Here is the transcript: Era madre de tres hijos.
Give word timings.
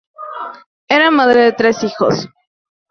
Era 0.95 1.11
madre 1.11 1.41
de 1.43 1.51
tres 1.51 1.83
hijos. 1.83 2.27